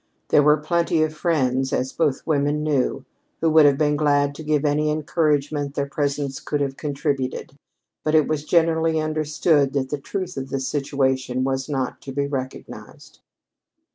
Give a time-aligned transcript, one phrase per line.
[0.29, 3.05] There were plenty of friends, as both women knew,
[3.39, 7.53] who would have been glad to give any encouragement their presence could have contributed,
[8.03, 12.25] but it was generally understood that the truth of the situation was not to be
[12.25, 13.19] recognized.